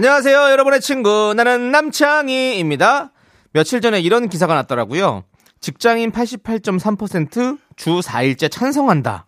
[0.00, 1.32] 안녕하세요, 여러분의 친구.
[1.34, 3.12] 나는 남창희입니다.
[3.52, 5.24] 며칠 전에 이런 기사가 났더라고요.
[5.62, 7.56] 직장인 88.3%주
[8.00, 9.24] 4일째 찬성한다.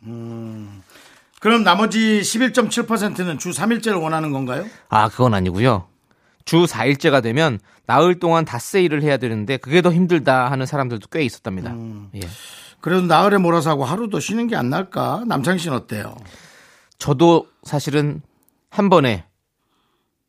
[1.41, 4.67] 그럼 나머지 11.7%는 주 3일째를 원하는 건가요?
[4.91, 5.87] 아, 그건 아니고요.
[6.45, 11.23] 주 4일째가 되면 나흘 동안 닷새 일을 해야 되는데 그게 더 힘들다 하는 사람들도 꽤
[11.23, 11.75] 있었답니다.
[12.17, 12.21] 예.
[12.83, 15.23] 그래도 나흘에 몰아서 하고 하루 더 쉬는 게 안 날까?
[15.29, 16.15] 남창희 씨는 어때요?
[16.99, 18.21] 저도 사실은
[18.69, 19.25] 한 번에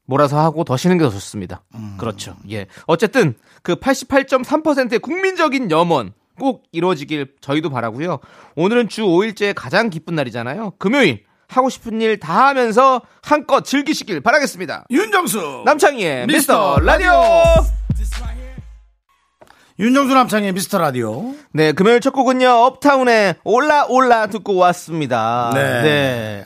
[0.10, 1.62] 몰아서 하고 더 쉬는 게 더 좋습니다.
[1.98, 2.36] 그렇죠.
[2.52, 2.66] 예.
[2.88, 8.20] 어쨌든 그 88.3%의 국민적인 염원 꼭 이루어지길 저희도 바라고요.
[8.56, 10.74] 오늘은 주 5일째 가장 기쁜 날이잖아요.
[10.80, 14.86] 금요일 하고 싶은 일 다 하면서 한껏 즐기시길 바라겠습니다.
[14.90, 17.12] 윤정수 남창희의 미스터 라디오.
[19.80, 21.34] 윤정수 남창희 미스터 라디오.
[21.54, 22.50] 네, 금요일 첫 곡은요.
[22.50, 25.52] 업타운의 올라 올라 듣고 왔습니다.
[25.54, 25.82] 네.
[25.82, 26.46] 네.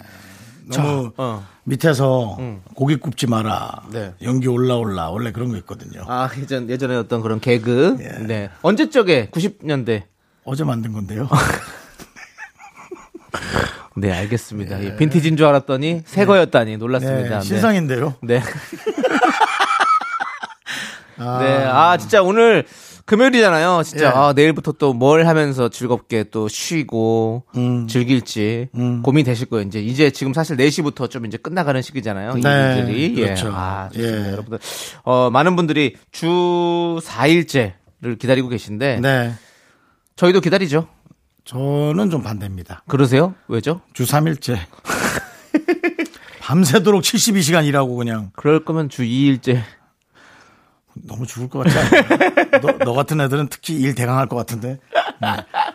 [0.67, 1.45] 너무 어.
[1.63, 2.37] 밑에서
[2.75, 3.83] 고기 굽지 마라.
[3.91, 4.13] 네.
[4.21, 5.09] 연기 올라올라.
[5.09, 6.03] 원래 그런 거 있거든요.
[6.07, 7.97] 아, 예전 예전에 어떤 그런 개그.
[7.99, 8.25] 예.
[8.25, 8.49] 네.
[8.61, 10.03] 언제 쪽에 90년대
[10.45, 11.27] 어제 만든 건데요.
[13.95, 14.83] 네, 알겠습니다.
[14.83, 17.39] 예, 빈티지인 줄 알았더니 새 거였다니 놀랐습니다.
[17.39, 18.15] 네, 신상인데요.
[18.23, 18.41] 네.
[21.17, 21.65] 네.
[21.65, 22.65] 아, 진짜 오늘
[23.05, 23.83] 금요일이잖아요.
[23.83, 24.09] 진짜 예.
[24.09, 27.87] 아, 내일부터 또 뭘 하면서 즐겁게 또 쉬고 음.
[27.87, 28.69] 즐길지
[29.03, 29.67] 고민 되실 거예요.
[29.67, 32.35] 이제 이제 지금 사실 4시부터 좀 이제 끝나가는 시기잖아요.
[32.35, 33.15] 네, 일들이.
[33.15, 33.47] 그렇죠.
[33.47, 33.51] 예.
[33.53, 34.27] 아, 좋습니다.
[34.27, 34.31] 예.
[34.31, 34.59] 여러분들.
[35.03, 36.27] 어, 많은 분들이 주
[37.03, 39.33] 4일째를 기다리고 계신데 네.
[40.15, 40.87] 저희도 기다리죠.
[41.45, 42.83] 저는 좀 반대입니다.
[42.87, 43.33] 그러세요?
[43.49, 43.81] 왜죠?
[43.93, 44.57] 주 3일째.
[46.39, 49.61] 밤새도록 72시간 일하고 그냥 그럴 거면 주 2일째.
[50.93, 52.61] 너무 죽을 것 같지 않아요?
[52.61, 54.79] 너, 너 같은 애들은 특히 일 대강할 것 같은데.
[55.21, 55.27] 네.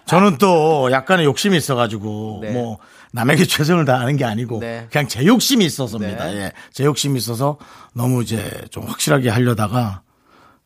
[0.07, 2.51] 저는 또 약간의 욕심이 있어가지고 네.
[2.53, 2.79] 뭐
[3.13, 4.87] 남에게 최선을 다하는 게 아니고 네.
[4.91, 6.25] 그냥 제 욕심이 있어서입니다.
[6.27, 6.37] 네.
[6.37, 6.53] 예.
[6.73, 7.59] 제 욕심이 있어서
[7.95, 10.03] 너무 이제 좀 확실하게 하려다가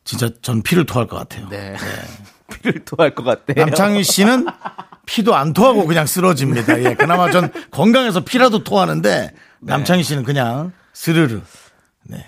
[0.03, 1.47] 진짜 전 피를 토할 것 같아요.
[1.49, 1.75] 네.
[2.61, 3.65] 피를 토할 것 같대요.
[3.65, 4.45] 남창희 씨는
[5.05, 6.81] 피도 안 토하고 그냥 쓰러집니다.
[6.83, 6.93] 예.
[6.93, 11.41] 그나마 전 건강해서 피라도 토하는데 남창희 씨는 그냥 스르르.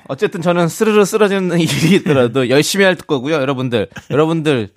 [0.08, 3.88] 어쨌든 저는 스르르 쓰러지는 일이 있더라도 열심히 할 거고요, 여러분들.
[4.10, 4.70] 여러분들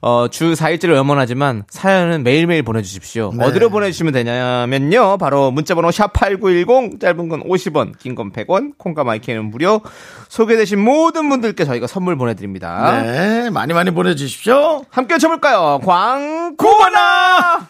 [0.00, 3.32] 어, 주 4일째를 염원하지만 사연은 매일매일 보내주십시오.
[3.36, 3.44] 네.
[3.44, 5.18] 어디로 보내주시면 되냐면요.
[5.18, 9.80] 바로 문자번호 샵8910 짧은 건 50원, 긴 건 100원, 콩과 마이크는 무료.
[10.28, 13.02] 소개되신 모든 분들께 저희가 선물 보내드립니다.
[13.02, 13.50] 네.
[13.50, 14.84] 많이 많이 보내주십시오.
[14.90, 15.80] 함께 쳐볼까요?
[15.84, 17.68] 광고나!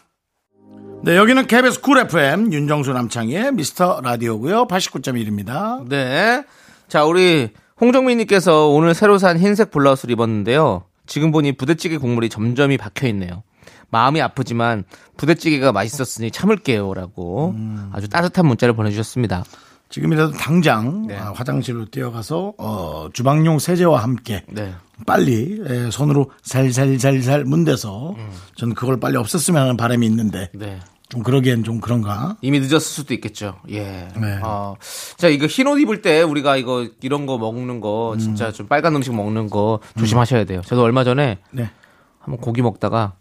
[1.03, 4.67] 네, 여기는 KBS 쿨 FM 윤정수 남창희의 미스터 라디오고요.
[4.67, 5.87] 89.1입니다.
[5.89, 6.45] 네.
[6.89, 10.85] 자, 우리 홍정민님께서 오늘 새로 산 흰색 블라우스를 입었는데요.
[11.07, 13.43] 지금 보니 부대찌개 국물이 점점이 박혀 있네요.
[13.91, 14.85] 마음이 아프지만
[15.17, 17.55] 부대찌개가 맛있었으니 참을게요라고
[17.93, 19.45] 아주 따뜻한 문자를 보내주셨습니다.
[19.89, 21.17] 지금이라도 당장 네.
[21.17, 24.75] 아, 화장실로 뛰어가서 어, 주방용 세제와 함께 네.
[25.07, 28.31] 빨리 에, 손으로 살살살살 문대서 음.
[28.57, 30.81] 저는 그걸 빨리 없앴으면 하는 바람이 있는데 네.
[31.09, 32.37] 좀 그러기엔 좀 그런가?
[32.41, 33.57] 이미 늦었을 수도 있겠죠.
[33.71, 34.09] 예.
[34.17, 34.41] 네.
[34.43, 34.75] 어,
[35.17, 38.19] 자, 이거 흰옷 입을 때 우리가 이거 이런 거 먹는 거 음.
[38.19, 40.63] 진짜 좀 빨간 음식 먹는 거 조심하셔야 돼요.
[40.65, 41.71] 저도 얼마 전에 네.
[42.19, 43.15] 한번 고기 먹다가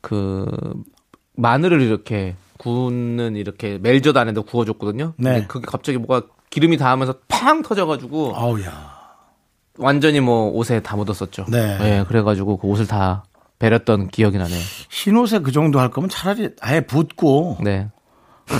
[0.00, 0.46] 그
[1.34, 5.14] 마늘을 이렇게 구우는 이렇게 멜젓 안에다 구워줬거든요.
[5.16, 5.32] 네.
[5.32, 8.92] 근데 그게 갑자기 뭐가 기름이 닿으면서 팡 터져가지고 아우야.
[9.78, 11.46] 완전히 뭐 옷에 다 묻었었죠.
[11.48, 11.78] 네.
[11.80, 13.24] 예, 그래가지고 그 옷을 다
[13.66, 14.58] 베렸던 기억이 나네요.
[14.90, 17.88] 흰 옷에 그 정도 할 거면 차라리 아예 붓고 네.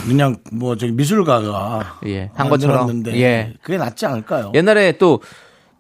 [0.06, 3.03] 그냥 뭐 저기 미술가가 예, 한 것처럼.
[3.09, 3.53] 예.
[3.62, 4.53] 그게 낫지 않을까요?
[4.55, 5.21] 옛날에 또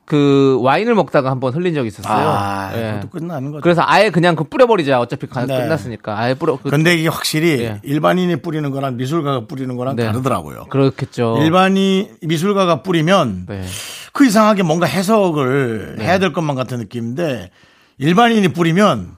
[0.04, 2.28] 그 와인을 먹다가 한번 흘린 적이 있었어요.
[2.28, 2.94] 아, 예.
[3.00, 3.62] 그것도 끝나는 거죠.
[3.62, 5.00] 그래서 아예 그냥 그 뿌려버리자.
[5.00, 5.56] 어차피 가- 네.
[5.56, 6.18] 끝났으니까.
[6.18, 6.58] 아예 뿌려.
[6.60, 7.80] 그, 근데 이게 확실히 예.
[7.84, 10.04] 일반인이 뿌리는 거랑 미술가가 뿌리는 거랑 네.
[10.06, 10.66] 다르더라고요.
[10.70, 11.38] 그렇겠죠.
[11.40, 13.64] 일반인 미술가가 뿌리면 네.
[14.12, 17.50] 그 이상하게 뭔가 해석을 해야 될 것만 같은 느낌인데
[17.98, 19.12] 일반인이 뿌리면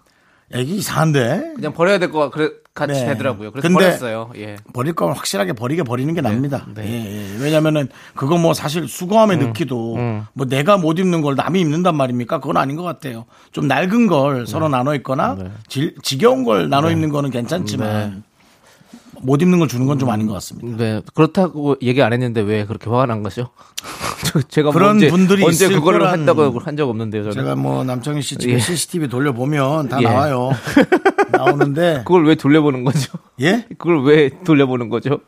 [0.52, 2.30] 야, 이게 이상한데 그냥 버려야 될 거
[2.74, 3.06] 같이 네.
[3.06, 3.52] 되더라고요.
[3.52, 4.32] 그래서 근데 버렸어요.
[4.36, 4.56] 예.
[4.72, 6.66] 버릴 거면 확실하게 버리게 버리는 게 납니다.
[6.74, 6.82] 네.
[6.84, 7.42] 예, 예.
[7.42, 9.96] 왜냐면은 그거 뭐 사실 수거함에 넣기도
[10.32, 12.40] 뭐 내가 못 입는 걸 남이 입는단 말입니까?
[12.40, 13.26] 그건 아닌 것 같아요.
[13.52, 15.36] 좀 낡은 걸 서로 나눠 입거나
[15.68, 18.24] 질- 지겨운 걸 나눠 입는 거는 괜찮지만
[19.24, 20.76] 못 입는 걸 주는 건 좀 아닌 것 같습니다.
[20.76, 23.50] 네, 그렇다고 얘기 안 했는데 왜 그렇게 화가 난 거죠?
[24.26, 27.34] 저- 제가 뭐 그런 언제, 분들이 언제 있을 그걸로 거란- 한다고 한 적 없는데요, 저는.
[27.34, 28.58] 제가 뭐 남창희 씨 집에 예.
[28.58, 30.04] CCTV 돌려보면 다 예.
[30.04, 30.50] 나와요.
[31.32, 33.12] 나오는데 그걸 왜 돌려보는 거죠?
[33.40, 33.66] 예?
[33.78, 35.20] 그걸 왜 돌려보는 거죠?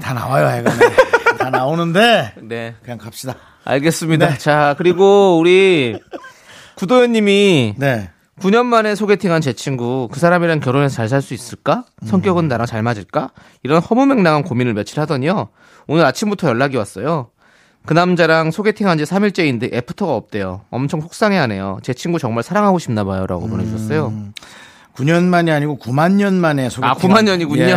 [0.00, 0.76] 다 나와요, 하여간에.
[1.38, 2.74] 다 나오는데 네.
[2.82, 3.34] 그냥 갑시다.
[3.64, 4.28] 알겠습니다.
[4.28, 4.38] 네.
[4.38, 5.98] 자, 그리고 우리
[6.76, 8.10] 구도현 님이 네.
[8.40, 11.84] 9년 만에 소개팅한 제 친구 그 사람이랑 결혼해서 잘 살 수 있을까?
[12.06, 13.30] 성격은 나랑 잘 맞을까?
[13.62, 15.48] 이런 허무맹랑한 고민을 며칠 하더니요.
[15.86, 17.30] 오늘 아침부터 연락이 왔어요.
[17.84, 20.62] 그 남자랑 소개팅한 지 3일째인데 애프터가 없대요.
[20.70, 21.78] 엄청 속상해하네요.
[21.82, 24.12] 제 친구 정말 사랑하고 싶나 봐요라고 보내주셨어요.
[24.94, 26.90] 9년 만이 아니고 9만 년 만에 소개팅.
[26.90, 27.62] 아, 9만 년이군요.
[27.62, 27.68] 예.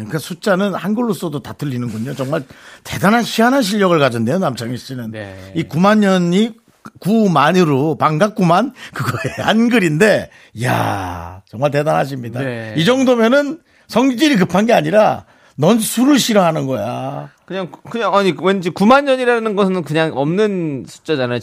[0.00, 0.04] 예.
[0.08, 2.14] 그 숫자는 한글로 써도 다 틀리는군요.
[2.14, 2.44] 정말
[2.84, 5.10] 대단한 희한한 실력을 가졌네요, 남창희 씨는.
[5.10, 5.52] 네.
[5.54, 6.54] 이 9만 년이
[7.00, 10.30] 9만으로 반갑구만 그거에 한글인데
[10.64, 12.40] 야 정말 대단하십니다.
[12.40, 12.74] 네.
[12.76, 15.24] 이 정도면은 성질이 급한 게 아니라
[15.56, 17.30] 넌 술을 싫어하는 거야.
[17.44, 21.40] 그냥 그냥 아니 왠지 9만 년이라는 것은 그냥 없는 숫자잖아요.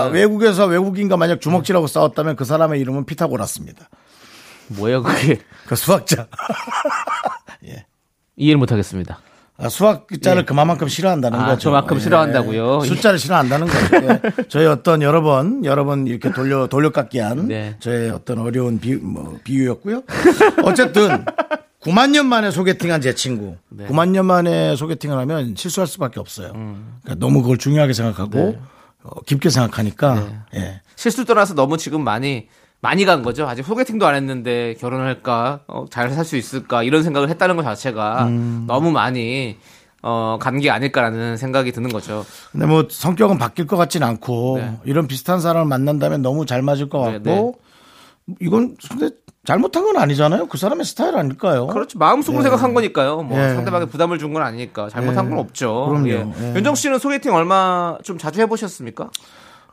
[0.00, 0.12] 거는.
[0.12, 3.88] 외국에서 외국인과 만약 주먹질하고 싸웠다면 그 사람의 이름은 피타고라스입니다.
[4.68, 6.26] 뭐예요 그게 그 수학자.
[8.36, 9.20] 이해를 못하겠습니다.
[9.60, 11.70] 아, 수학 자를 그만큼 싫어한다는 아, 거죠.
[11.70, 12.80] 그만큼 싫어한다고요?
[12.82, 14.06] 숫자를 싫어한다는 거죠.
[14.06, 14.44] 예.
[14.48, 17.74] 저희 어떤 여러 번, 여러 번 이렇게 돌려, 돌려깎기한 네.
[17.80, 20.02] 저의 어떤 어려운 비, 뭐, 비유였고요.
[20.62, 21.24] 어쨌든
[21.82, 23.56] 9만 년 만에 소개팅한 제 친구.
[23.68, 23.86] 네.
[23.88, 26.52] 9만 년 만에 소개팅을 하면 실수할 수밖에 없어요.
[26.52, 28.52] 그러니까 너무 그걸 중요하게 생각하고 음.
[28.52, 28.58] 네.
[29.02, 30.80] 어, 깊게 생각하니까 예.
[30.94, 32.46] 실수 떠나서 너무 지금 많이
[32.80, 33.46] 많이 간 거죠.
[33.48, 38.24] 아직 소개팅도 안 했는데 결혼할까, 어, 잘 살 수 있을까 이런 생각을 했다는 것 자체가
[38.26, 38.64] 음.
[38.66, 39.56] 너무 많이
[40.00, 42.24] 어, 간게 아닐까라는 생각이 드는 거죠.
[42.52, 44.78] 근데 뭐 성격은 바뀔 것 같진 않고 네.
[44.84, 47.58] 이런 비슷한 사람을 만난다면 너무 잘 맞을 것 네, 같고
[48.40, 49.10] 이건 근데
[49.44, 50.46] 잘못한 건 아니잖아요.
[50.46, 51.66] 그 사람의 스타일 아닐까요?
[51.68, 51.98] 그렇죠.
[51.98, 53.22] 마음속으로 생각한 거니까요.
[53.22, 53.54] 뭐 예.
[53.54, 55.30] 상대방에 부담을 준 건 아니니까 잘못한 예.
[55.30, 55.86] 건 없죠.
[55.88, 56.08] 그럼요.
[56.10, 56.26] 예.
[56.42, 56.54] 예.
[56.54, 59.10] 윤정 씨는 소개팅 얼마 좀 자주 해보셨습니까?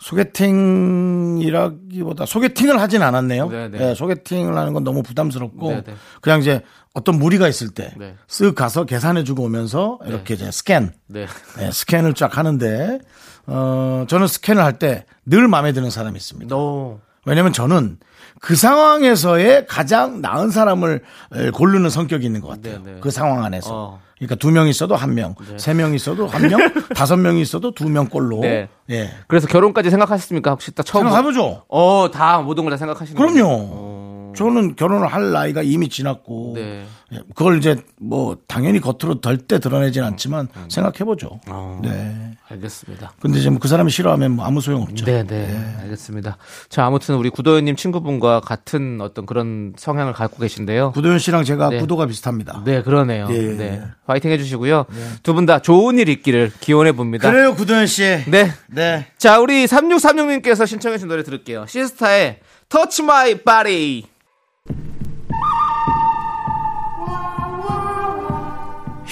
[0.05, 3.49] 소개팅이라기보다 소개팅을 하진 않았네요.
[3.49, 3.89] 네네.
[3.89, 5.83] 예, 소개팅을 하는 건 너무 부담스럽고 네네.
[6.21, 6.61] 그냥 이제
[6.93, 8.15] 어떤 무리가 있을 때 네.
[8.27, 11.25] 쓱 가서 계산해주고 오면서 이렇게 이제 스캔, 네.
[11.61, 12.99] 예, 스캔을 쫙 하는데
[13.47, 16.55] 어 저는 스캔을 할 때 늘 마음에 드는 사람이 있습니다.
[16.55, 17.97] 너 왜냐면 저는
[18.41, 21.01] 그 상황에서의 가장 나은 사람을
[21.33, 22.83] 에, 고르는 성격이 있는 것 같아요.
[22.83, 22.99] 네네.
[23.01, 23.69] 그 상황 안에서.
[23.73, 23.99] 어.
[24.17, 26.59] 그러니까 두 명 있어도 한 명, 세명 있어도 한 명,
[26.95, 28.39] 다섯 명 있어도 두 명 꼴로.
[28.41, 28.69] 네.
[28.89, 29.11] 예.
[29.27, 30.51] 그래서 결혼까지 생각하셨습니까?
[30.51, 31.63] 혹시 딱 처음 생각해보죠.
[31.67, 33.19] 어, 다 모든 걸 다 생각하시는?
[33.19, 33.94] 그럼요.
[34.35, 36.53] 저는 결혼을 할 나이가 이미 지났고.
[36.55, 36.85] 네.
[37.13, 41.39] 예, 그걸 이제 뭐 당연히 겉으로 절대 드러내진 않지만 생각해보죠.
[41.47, 41.79] 어.
[41.83, 42.35] 네.
[42.47, 43.13] 알겠습니다.
[43.19, 45.05] 근데 이제 뭐그 사람이 싫어하면 뭐 아무 소용 없죠.
[45.05, 46.37] 네, 네, 알겠습니다.
[46.69, 50.91] 자, 아무튼 우리 구도현님 친구분과 같은 어떤 그런 성향을 갖고 계신데요.
[50.91, 51.79] 구도현 씨랑 제가 네.
[51.79, 52.61] 구도가 비슷합니다.
[52.63, 53.27] 네, 그러네요.
[53.31, 53.41] 예.
[53.55, 54.85] 네, 화이팅 해주시고요.
[55.23, 57.31] 두분 다 좋은 일 있기를 기원해 봅니다.
[57.31, 58.03] 그래요, 구도현 씨.
[58.27, 59.07] 네, 네.
[59.17, 61.65] 자, 우리 3636님께서 신청해주신 노래 들을게요.
[61.67, 62.39] 시스타의
[62.69, 64.03] Touch My Body.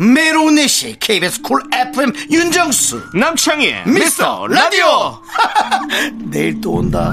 [0.00, 3.10] 메로운 4시 KBS 쿨 FM 윤정수.
[3.12, 5.20] 남창희의 미스터 라디오.
[6.30, 7.12] 내일 또 온다.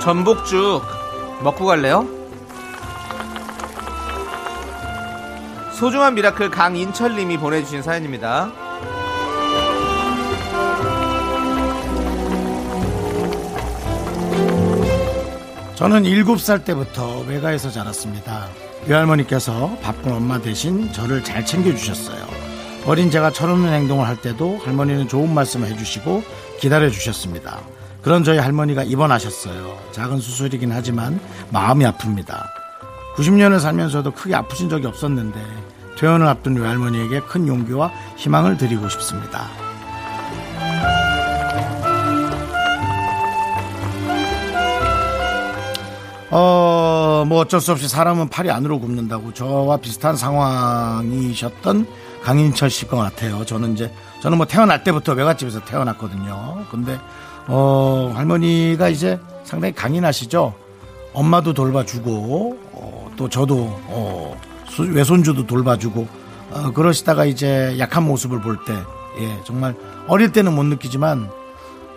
[0.00, 0.82] 전복죽
[1.42, 2.21] 먹고 갈래요?
[5.82, 8.52] 소중한 miracle 강인철님이 보내주신 사연입니다.
[15.74, 18.46] 저는 7살 때부터 외가에서 자랐습니다.
[18.86, 22.28] 외할머니께서 바쁜 엄마 대신 저를 잘 챙겨주셨어요.
[22.86, 26.22] 어린 제가 철없는 행동을 할 때도 할머니는 좋은 말씀을 해주시고
[26.60, 27.58] 기다려주셨습니다.
[28.02, 29.76] 그런 저희 할머니가 입원하셨어요.
[29.90, 31.18] 작은 수술이긴 하지만
[31.50, 32.40] 마음이 아픕니다.
[33.16, 39.48] 90년을 살면서도 크게 아프신 적이 없었는데 퇴원을 앞둔 외할머니에게 큰 용기와 희망을 드리고 싶습니다.
[46.30, 51.86] 어, 뭐 어쩔 수 없이 사람은 팔이 안으로 굽는다고 저와 비슷한 상황이셨던
[52.22, 53.44] 강인철 씨 것 같아요.
[53.44, 56.64] 저는 이제, 저는 뭐 태어날 때부터 외갓집에서 태어났거든요.
[56.70, 56.98] 근데,
[57.48, 60.54] 어, 할머니가 이제 상당히 강인하시죠.
[61.12, 63.56] 엄마도 돌봐주고, 어, 또 저도,
[63.88, 66.06] 어, 수- 외손주도 돌봐주고,
[66.52, 68.74] 어, 그러시다가 이제 약한 모습을 볼 때,
[69.20, 69.74] 예, 정말
[70.08, 71.28] 어릴 때는 못 느끼지만,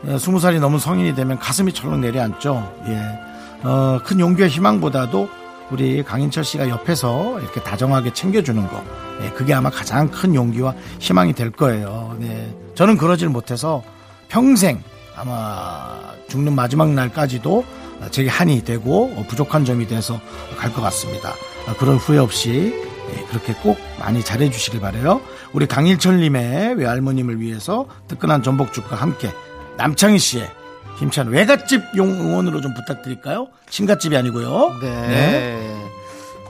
[0.08, 2.74] 예, 스무 살이 넘은 성인이 되면 가슴이 철렁 내려앉죠.
[2.88, 3.67] 예.
[3.67, 5.29] 어, 큰 용기와 희망보다도
[5.72, 8.84] 우리 강인철 씨가 옆에서 이렇게 다정하게 챙겨주는 거.
[9.24, 12.15] 예, 그게 아마 가장 큰 용기와 희망이 될 거예요.
[12.20, 12.55] 네.
[12.75, 13.82] 저는 그러질 못해서
[14.27, 14.84] 평생
[15.15, 17.65] 아마 죽는 마지막 날까지도
[18.12, 20.20] 제게 한이 되고 어, 부족한 점이 돼서
[20.58, 21.34] 갈 것 같습니다.
[21.67, 22.74] 아, 그런 후회 없이
[23.13, 25.22] 예, 그렇게 꼭 많이 잘해 주시길 바래요.
[25.53, 29.31] 우리 강일철님의 외할머님을 위해서 뜨끈한 전복죽과 함께
[29.77, 30.50] 남창희 씨의
[30.98, 33.48] 힘찬 외갓집 용 응원으로 좀 부탁드릴까요?
[33.69, 34.77] 친갓집이 아니고요.
[34.81, 35.75] 네.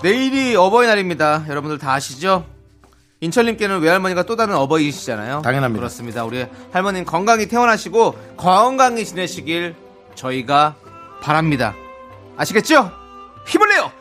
[0.03, 1.45] 내일이 어버이날입니다.
[1.49, 2.45] 여러분들 다 아시죠?
[3.21, 5.41] 인철님께는 외할머니가 또 다른 어버이시잖아요.
[5.41, 5.79] 당연합니다.
[5.79, 6.25] 그렇습니다.
[6.25, 9.75] 우리 할머님 건강히 태어나시고 건강히 지내시길
[10.13, 10.75] 저희가
[11.21, 11.73] 바랍니다.
[12.37, 12.91] 아시겠죠?
[13.47, 13.91] 힘을 내요!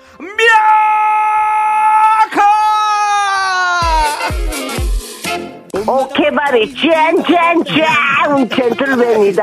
[5.87, 9.43] 오케바리 짠짠짠 젠틀맨이다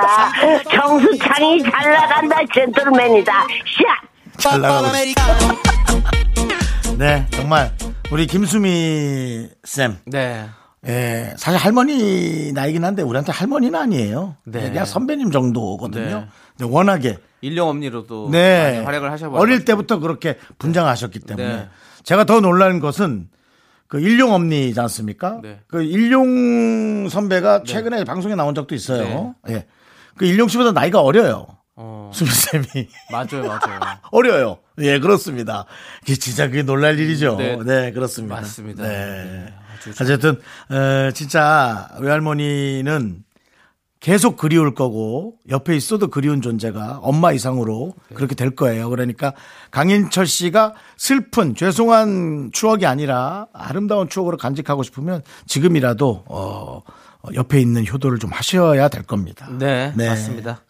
[0.71, 4.87] 정수창이 잘 나간다 젠틀맨이다 샷 잘 나가고.
[6.97, 7.71] 네, 정말
[8.11, 9.97] 우리 김수미 쌤.
[10.05, 10.47] 네.
[10.87, 14.35] 예, 사실 할머니 나이긴 한데 우리한테 할머니는 아니에요.
[14.45, 14.61] 네.
[14.61, 16.19] 네, 그냥 선배님 정도거든요.
[16.21, 16.25] 네.
[16.57, 18.81] 근데 워낙에 일용 엄니로도 네.
[18.83, 19.39] 활약을 하셔버려.
[19.39, 21.67] 어릴 때부터 그렇게 분장하셨기 때문에 네.
[22.03, 23.29] 제가 더 놀라는 것은
[23.91, 25.41] 그 일용 엄니지 않습니까?
[25.43, 25.59] 네.
[25.67, 29.35] 그 일용 선배가 최근에 방송에 나온 적도 있어요.
[29.49, 29.65] 예.
[30.15, 31.45] 그 일용 씨보다 나이가 어려요.
[31.75, 33.79] 어, 수미 쌤이 맞아요, 맞아요.
[34.11, 34.59] 어려요.
[34.79, 35.65] 예, 그렇습니다.
[35.99, 37.35] 그게 진짜 그게 놀랄 일이죠.
[37.35, 37.57] 네.
[37.65, 38.35] 네, 그렇습니다.
[38.35, 38.83] 맞습니다.
[38.83, 39.25] 네.
[39.25, 39.53] 네,
[39.99, 43.25] 어쨌든 어, 진짜 외할머니는
[44.01, 48.15] 계속 그리울 거고 옆에 있어도 그리운 존재가 엄마 이상으로 네.
[48.15, 48.89] 그렇게 될 거예요.
[48.89, 49.33] 그러니까
[49.69, 56.81] 강인철 씨가 슬픈 죄송한 추억이 아니라 아름다운 추억으로 간직하고 싶으면 지금이라도 어,
[57.21, 59.47] 어, 옆에 있는 효도를 좀 하셔야 될 겁니다.
[59.59, 60.09] 네, 네.
[60.09, 60.63] 맞습니다.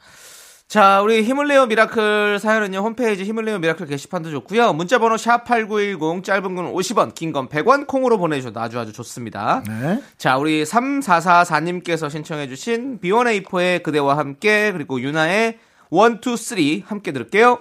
[0.71, 4.71] 자, 우리 힘을 내요 miracle 사연은요, 홈페이지 힘을 내요 miracle 게시판도 좋고요.
[4.71, 9.63] 문자 번호 샵8910, 짧은 건 50원, 긴 건 100원, 콩으로 보내 주셔도 아주 아주 좋습니다.
[9.67, 10.01] 네.
[10.17, 15.57] 자, 우리 3444님께서 신청해 주신 B1A4의 그대와 함께, 그리고 유나의
[15.91, 17.59] 1, 2, 3 함께 들을게요.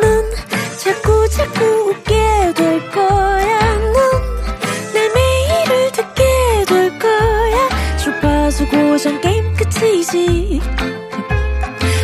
[0.00, 0.30] 넌
[0.78, 3.76] 자꾸 자꾸 웃게 될 거야.
[3.76, 6.24] 넌내 매일을 듣게
[6.66, 7.68] 될 거야.
[7.98, 10.60] 주파수 고정 게임 끝이지.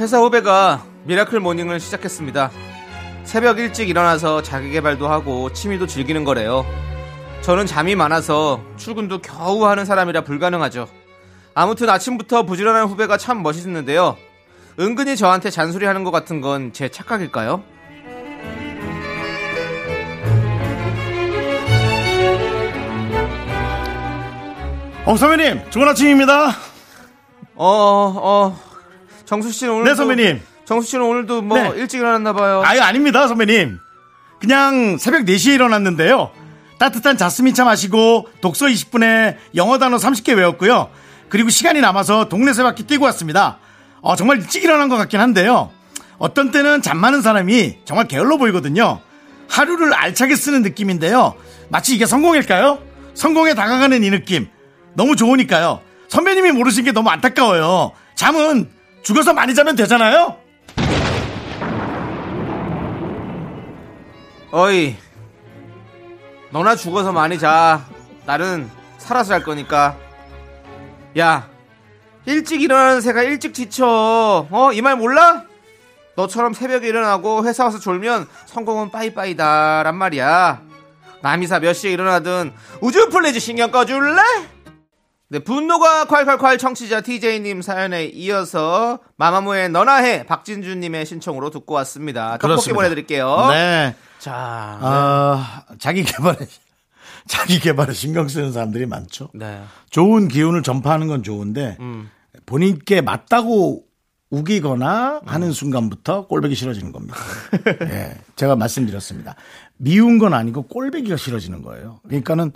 [0.00, 2.50] 회사 후배가 miracle morning을 시작했습니다.
[3.24, 6.64] 새벽 일찍 일어나서 자기개발도 하고 취미도 즐기는 거래요.
[7.42, 10.88] 저는 잠이 많아서 출근도 겨우 하는 사람이라 불가능하죠.
[11.54, 14.16] 아무튼 아침부터 부지런한 후배가 참 멋있는데요.
[14.78, 17.62] 은근히 저한테 잔소리 하는 것 같은 건 제 착각일까요?
[25.04, 26.48] 어, 선배님, 좋은 아침입니다.
[27.54, 27.66] 어,
[28.16, 28.56] 어,
[29.28, 30.40] 정수 씨는 오늘 네, 선배님.
[30.64, 31.72] 정수 씨는 오늘도 뭐 네.
[31.76, 32.62] 일찍 일어났나 봐요.
[32.64, 33.78] 아유, 아닙니다, 선배님.
[34.40, 36.30] 그냥 새벽 4시에 일어났는데요.
[36.78, 40.88] 따뜻한 자스민차 마시고 독서 20분에 영어 단어 30개 외웠고요.
[41.28, 43.58] 그리고 시간이 남아서 동네 세 바퀴 뛰고 왔습니다.
[44.00, 45.72] 어, 정말 일찍 일어난 것 같긴 한데요.
[46.16, 49.00] 어떤 때는 잠 많은 사람이 정말 게을러 보이거든요.
[49.50, 51.34] 하루를 알차게 쓰는 느낌인데요.
[51.68, 52.78] 마치 이게 성공일까요?
[53.12, 54.48] 성공에 다가가는 이 느낌.
[54.94, 55.82] 너무 좋으니까요.
[56.08, 57.92] 선배님이 모르신 게 너무 안타까워요.
[58.14, 60.36] 잠은 죽어서 많이 자면 되잖아요?
[64.50, 64.96] 어이,
[66.50, 67.84] 너나 죽어서 많이 자.
[68.24, 69.96] 나는 살아서 할 거니까.
[71.18, 71.48] 야,
[72.26, 74.46] 일찍 일어나는 새가 일찍 지쳐.
[74.50, 75.44] 어, 이 말 몰라?
[76.16, 80.62] 너처럼 새벽에 일어나고 회사 와서 졸면 성공은 빠이빠이다란 말이야.
[81.22, 84.20] 남이사 몇 시에 일어나든 would you please 신경 꺼줄래?
[85.30, 92.30] 네, 분노가 콸콸콸 청취자 TJ님 사연에 이어서 마마무의 너나 해 박진주님의 신청으로 듣고 왔습니다.
[92.38, 92.74] 떡볶이 그렇습니다.
[92.76, 93.48] 보내드릴게요.
[93.50, 93.94] 네.
[94.18, 96.38] 자, 아, 자기 개발에
[97.28, 99.28] 자기 개발에 신경 쓰는 사람들이 많죠.
[99.34, 99.62] 네.
[99.90, 102.10] 좋은 기운을 전파하는 건 좋은데 음.
[102.46, 103.84] 본인께 맞다고
[104.30, 107.16] 우기거나 하는 순간부터 꼴배기 싫어지는 겁니다.
[107.84, 109.34] 예, 제가 말씀드렸습니다.
[109.76, 112.00] 미운 건 아니고 꼴배기가 싫어지는 거예요.
[112.06, 112.52] 그러니까는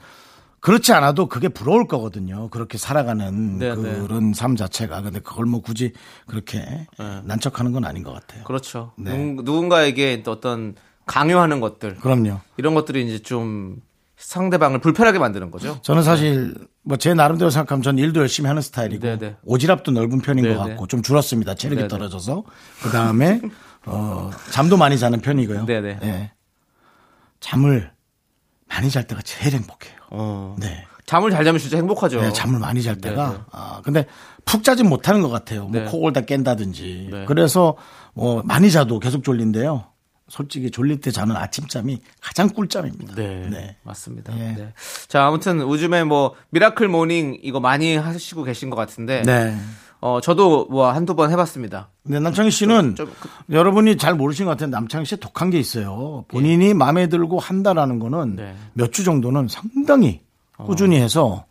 [0.63, 2.49] 그렇지 않아도 그게 부러울 거거든요.
[2.49, 5.03] 그렇게 살아가는 네, 그런 삶 자체가.
[5.03, 5.93] 근데 그걸 뭐 굳이
[6.27, 6.87] 그렇게
[7.25, 8.45] 난척하는 건 아닌 것 같아요.
[8.45, 8.93] 그렇죠.
[8.97, 9.11] 네.
[9.11, 12.39] 누군- 누군가에게 또 어떤 강요하는 것들 그럼요.
[12.59, 13.83] 이런 것들이 이제 좀
[14.17, 15.81] 상대방을 불편하게 만드는 거죠.
[15.83, 16.55] 저는 사실
[16.85, 19.37] 뭐 제 나름대로 생각하면 전 일도 열심히 하는 스타일이고 네, 네.
[19.45, 20.71] 오지랖도 넓은 편인 네, 것 네.
[20.71, 21.57] 같고 좀 줄었습니다.
[21.57, 21.89] 체력이 네, 네.
[21.89, 22.45] 떨어져서
[22.85, 23.41] 그 다음에
[23.87, 25.67] 어, 잠도 많이 자는 편이고요.
[25.67, 25.99] 네, 네.
[26.05, 26.31] 예.
[27.41, 27.91] 잠을
[28.69, 30.02] 많이 잘 때가 제일 행복해요.
[30.13, 30.57] 어.
[30.59, 30.85] 네.
[31.07, 32.21] 잠을 잘 자면 진짜 행복하죠.
[32.21, 33.43] 네, 잠을 많이 잘 때가 네, 네.
[33.51, 34.07] 아 근데
[34.45, 35.67] 푹 자진 못하는 것 같아요.
[35.67, 35.85] 뭐 네.
[35.87, 37.25] 코골다 깬다든지 네.
[37.27, 37.77] 그래서
[38.15, 39.85] 뭐 많이 자도 계속 졸린데요.
[40.29, 43.15] 솔직히 졸릴 때 자는 아침잠이 가장 꿀잠입니다.
[43.15, 43.77] 네, 네.
[43.83, 44.33] 맞습니다.
[44.39, 44.55] 예.
[44.55, 44.73] 네.
[45.09, 49.55] 자, 아무튼 요즘에 뭐 miracle morning 이거 많이 하시고 계신 것 같은데, 네.
[50.05, 51.89] 어 저도 뭐 한두 번 해봤습니다.
[52.03, 56.25] 근데 남창희 씨는 좀 그- 여러분이 잘 모르신 것 같은데 남창희 씨 독한 게 있어요.
[56.27, 58.55] 본인이 마음에 들고 한다라는 거는 네.
[58.75, 60.21] 몇주 정도는 상당히
[60.59, 61.45] 꾸준히 해서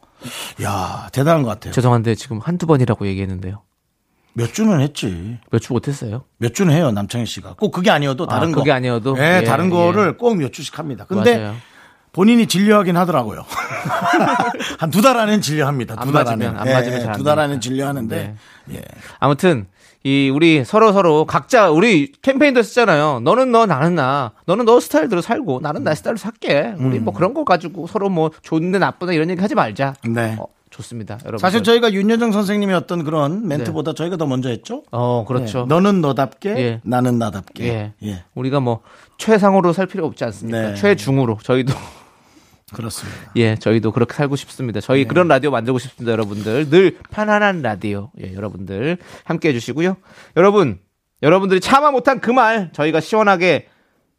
[0.62, 1.74] 야 대단한 것 같아요.
[1.74, 3.62] 죄송한데 지금 한두 번이라고 얘기했는데요.
[4.34, 5.38] 몇 주는 했지.
[5.50, 6.24] 몇 주 못했어요?
[6.38, 7.56] 몇 주는 해요 남창희 씨가.
[7.58, 8.60] 꼭 그게 아니어도 아, 다른 거.
[8.60, 9.14] 그게 아니어도?
[9.16, 9.70] 네, 예, 다른 예.
[9.70, 11.06] 거를 꼭몇 주씩 합니다.
[11.08, 11.56] 근데 맞아요.
[12.14, 13.46] 본인이 진료하긴 하더라고요.
[14.80, 15.96] 한 두 달 안엔 진료합니다.
[15.98, 16.70] 안두달 맞으면, 안에.
[16.74, 17.40] 안 맞으면 잘안 두달.
[17.40, 18.36] 안엔 진료하는데.
[18.74, 18.82] 예.
[19.20, 19.68] 아무튼
[20.04, 23.22] 이 우리 서로 서로 각자 우리 캠페인도 했잖아요.
[23.24, 24.32] 너는 너 나는 나.
[24.46, 26.74] 너는 너 스타일대로 살고 나는 나 스타일로 살게.
[26.80, 27.06] 우리 음.
[27.06, 29.94] 뭐 그런 거 가지고 서로 뭐 좋은데 나쁘다 이런 얘기 하지 말자.
[30.08, 30.36] 네.
[30.40, 31.38] 어, 좋습니다, 여러분.
[31.40, 34.84] 사실 저희가 윤여정 선생님의 어떤 그런 멘트보다 저희가 더 먼저 했죠.
[34.92, 35.60] 어 그렇죠.
[35.62, 36.82] 예, 너는 너답게, 예.
[36.84, 37.64] 나는 나답게.
[37.68, 37.94] 예.
[38.04, 38.24] 예.
[38.36, 38.80] 우리가 뭐
[39.18, 40.62] 최상으로 살 필요 없지 않습니까?
[40.72, 40.76] 네.
[40.76, 41.74] 최중으로 저희도
[42.74, 43.20] 그렇습니다.
[43.36, 44.80] 예 저희도 그렇게 살고 싶습니다.
[44.82, 46.70] 저희 그런 라디오 만들고 싶습니다, 여러분들.
[46.70, 49.98] 늘 편안한 라디오 예 여러분들 함께 해주시고요.
[50.38, 50.80] 여러분
[51.24, 53.68] 여러분들이 차마 못한 그 말 저희가 시원하게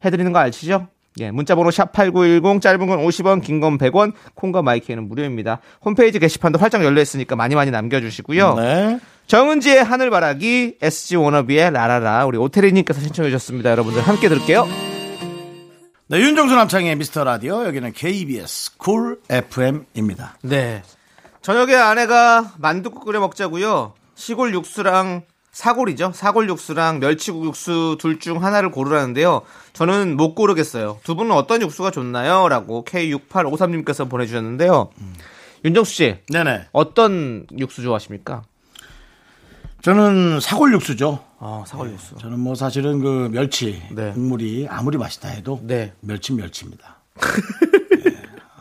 [0.04, 0.88] 해드리는 거 아시죠?
[1.20, 5.60] 예, 문자번호 샵8910 짧은 건 50원, 긴 건 100원, 콩과 마이크는 무료입니다.
[5.84, 8.54] 홈페이지 게시판도 활짝 열려 있으니까 많이 많이 남겨주시고요.
[8.54, 8.98] 네.
[9.26, 13.70] 정은지의 하늘바라기, SG 워너비의 라라라, 우리 오태리님께서 신청해 주셨습니다.
[13.70, 14.91] 여러분들 함께 들을게요.
[16.12, 20.36] 네, 윤정수 남창희 미스터 라디오 여기는 KBS 쿨 FM입니다.
[20.42, 20.82] 네.
[21.40, 23.94] 저녁에 아내가 만두국 끓여 먹자고요.
[24.14, 25.22] 시골 육수랑
[25.52, 26.12] 사골이죠.
[26.12, 29.40] 사골 육수랑 멸치국 육수 둘 중 하나를 고르라는데요.
[29.72, 31.00] 저는 못 고르겠어요.
[31.02, 32.46] 두 분은 어떤 육수가 좋나요?
[32.46, 34.90] 라고 K6853님께서 보내주셨는데요.
[35.64, 36.66] 윤정수 씨, 네네.
[36.72, 38.42] 어떤 육수 좋아하십니까?
[39.82, 41.18] 저는 사골 육수죠.
[41.40, 42.14] 아, 사골 육수.
[42.16, 44.12] 저는 뭐 사실은 그 멸치 네.
[44.12, 45.92] 국물이 아무리 맛있다 해도 네.
[46.00, 46.98] 멸치 멸치입니다.
[48.06, 48.12] 예.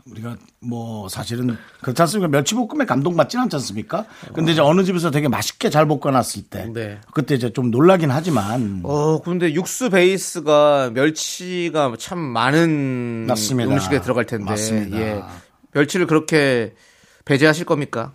[0.10, 2.28] 우리가 뭐 사실은 그렇지 않습니까?
[2.28, 4.06] 멸치볶음에 감동받진 않지 않습니까?
[4.34, 7.00] 근데 이제 어느 집에서 되게 맛있게 잘 볶아놨을 때 네.
[7.14, 13.72] 그때 이제 좀 놀라긴 하지만 어, 근데 육수 베이스가 멸치가 참 많은 맞습니다.
[13.72, 14.46] 음식에 들어갈 텐데.
[14.46, 14.98] 맞습니다.
[14.98, 15.22] 예.
[15.74, 16.74] 멸치를 그렇게
[17.26, 18.12] 배제하실 겁니까?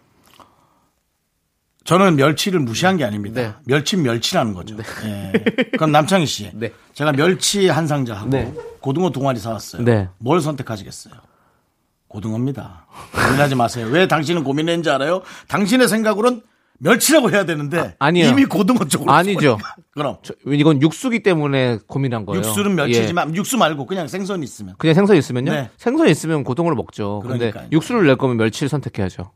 [1.87, 3.41] 저는 멸치를 무시한 게 아닙니다.
[3.41, 3.53] 네.
[3.65, 4.77] 멸치 멸치라는 거죠.
[5.05, 5.33] 예.
[5.73, 6.73] 그럼 남창희 씨, 네.
[6.95, 8.53] 제가 멸치 한 상자하고 네.
[8.81, 9.83] 고등어 동아리 사왔어요.
[9.85, 10.09] 네.
[10.19, 11.15] 뭘 선택하시겠어요?
[12.09, 12.87] 고등어입니다.
[13.15, 13.87] 고민하지 마세요.
[13.91, 15.23] 왜 당신은 고민했는지 알아요?
[15.49, 16.43] 당신의 생각으로는
[16.79, 18.31] 멸치라고 해야 되는데 아, 아니에요.
[18.31, 19.59] 이미 고등어 쪽으로 아니죠.
[19.95, 22.41] 그럼 저- 이건 육수기 때문에 고민한 거예요.
[22.43, 22.75] 육수는 예.
[22.75, 25.53] 멸치지만 육수 말고 그냥 생선이 있으면 그냥 생선 있으면요?
[25.53, 25.71] 네.
[25.79, 27.21] 생선 있으면 고등어를 먹죠.
[27.23, 27.69] 근데 그러니까요.
[27.73, 29.31] 육수를 낼 거면 멸치를 선택해야죠.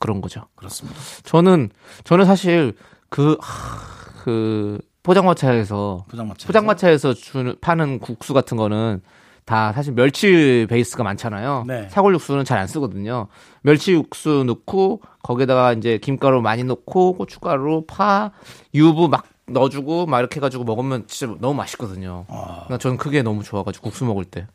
[0.00, 0.42] 그런 거죠.
[0.56, 0.98] 그렇습니다.
[1.22, 1.70] 저는
[2.02, 2.74] 저는 사실
[3.08, 3.78] 그, 하,
[4.24, 6.46] 그 포장마차에서 포장마차에서?
[6.46, 9.02] 포장마차에서 주는 파는 국수 같은 거는
[9.44, 11.64] 다 사실 멸치 베이스가 많잖아요.
[11.66, 11.88] 네.
[11.90, 13.26] 사골 육수는 잘 안 쓰거든요.
[13.62, 18.30] 멸치 육수 넣고 거기다가 이제 김가루 많이 넣고 고춧가루, 파,
[18.74, 22.24] 유부 막 넣어주고 막 이렇게 해가지고 먹으면 진짜 너무 맛있거든요.
[22.28, 24.46] 그러니까 저는 그게 너무 좋아가지고 국수 먹을 때.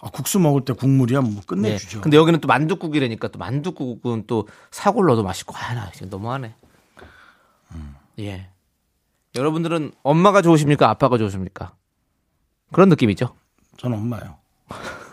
[0.00, 1.40] 아, 국수 먹을 때 국물이야 뭐 네.
[1.46, 2.00] 끝내주죠.
[2.00, 6.54] 근데 여기는 또 만두국이라니까 또 만두국은 또 사골 넣어도 맛있고 아나 지금 너무하네.
[8.20, 8.48] 예.
[9.34, 10.88] 여러분들은 엄마가 좋으십니까?
[10.88, 11.74] 아빠가 좋으십니까?
[12.72, 13.34] 그런 느낌이죠.
[13.76, 14.36] 저는 엄마요.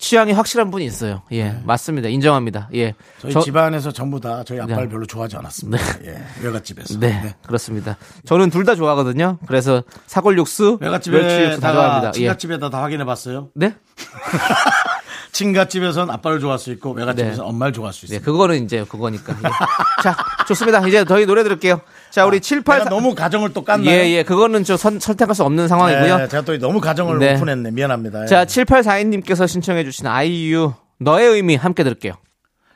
[0.00, 1.20] 취향이 확실한 분이 있어요.
[1.30, 2.08] 예, 맞습니다.
[2.08, 2.70] 인정합니다.
[2.72, 2.86] 예.
[2.86, 2.94] 네.
[3.20, 4.88] 저희 저- 집안에서 전부 다 저희 아빠를 네.
[4.88, 5.78] 별로 좋아하지 않았습니다.
[6.06, 6.98] 예, 외갓집에서.
[6.98, 7.96] 네, 그렇습니다.
[8.24, 9.38] 저는 둘 다 좋아하거든요.
[9.46, 12.08] 그래서 사골 육수, 멸치 육수 다 외갓집에다가 좋아합니다.
[12.08, 12.12] 예.
[12.12, 13.48] 친갓집에다 다 확인해 봤어요.
[13.54, 13.74] 네?
[15.40, 17.48] 친갓집에선 아빠를 좋아할 수 있고 외갓집에서 네.
[17.48, 18.24] 엄마를 좋아할 수 네, 있어요.
[18.24, 19.32] 그거는 이제 그거니까.
[19.32, 20.02] 예.
[20.02, 20.14] 자,
[20.46, 20.86] 좋습니다.
[20.86, 21.80] 이제 저희 노래 들을게요.
[22.10, 23.86] 자, 우리 78 내가 너무 가정을 또 깠나요?
[23.86, 24.22] 예, 예.
[24.22, 26.18] 그거는 저 선, 선택할 수 없는 상황이고요.
[26.18, 27.34] 네, 제가 또 너무 가정을 네.
[27.36, 27.70] 오픈했네.
[27.70, 28.24] 미안합니다.
[28.24, 28.26] 예.
[28.26, 32.12] 자, 7842님께서 신청해 주신 아이유, 너의 의미 함께 들을게요.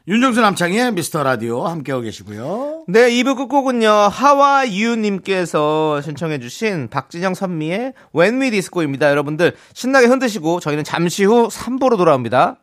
[0.06, 2.84] 윤정수 남창의 미스터 라디오 함께하고 계시고요.
[2.88, 9.08] 네, 2부 끝곡은요, 하와유님께서 신청해주신 박진영 선미의 When We Disco입니다.
[9.08, 12.58] 여러분들 신나게 흔드시고 저희는 잠시 후 3부로 돌아옵니다.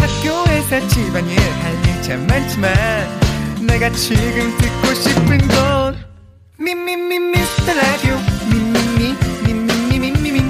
[0.00, 2.74] 학교에서 집안일 할일참 많지만
[3.68, 5.96] 내가 지금 듣고 싶은 건
[6.58, 8.16] 미미미 미스터 라디오
[8.50, 9.14] 미미미
[9.46, 10.42] 미미미 미미미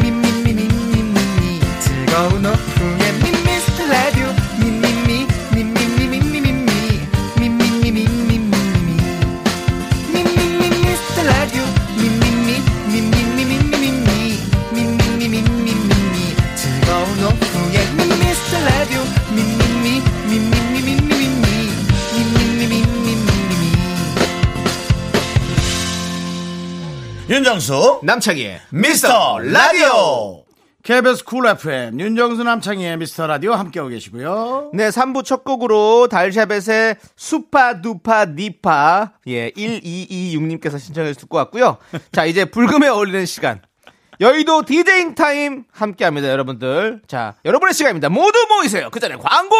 [0.00, 2.67] 미미미 미미미 즐거운 오후
[27.28, 30.44] 윤정수 남창희의 미스터 라디오
[30.82, 34.70] KBS 쿨 FM 윤정수 남창희 미스터 라디오 함께하고 계시고요.
[34.72, 41.76] 네, 3부 첫 곡으로 달샤벳의 Supa Dupa Diva 예, 1226님께서 신청해 듣고 왔고요.
[42.12, 43.60] 자, 이제 불금에 어울리는 시간.
[44.20, 47.02] 여의도 디제잉 타임 함께 합니다, 여러분들.
[47.06, 48.08] 자, 여러분의 시간입니다.
[48.08, 48.88] 모두 모이세요.
[48.90, 49.54] 그 전에 광고!